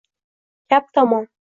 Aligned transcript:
Gap 0.69 0.87
tamom! 0.97 1.31